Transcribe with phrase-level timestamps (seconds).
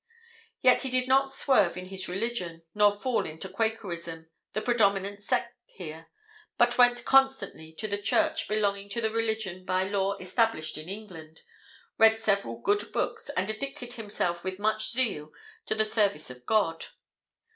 [0.63, 5.53] Yet he did not swerve in his religion, nor fall into Quakerism, the predominant sect
[5.75, 6.07] here,
[6.57, 11.43] but went constantly to the Church belonging to the religion by Law established in England,
[11.99, 15.33] read several good books, and addicted himself with much zeal
[15.67, 16.85] to the service of God.